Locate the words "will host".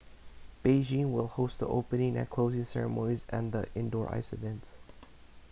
1.11-1.59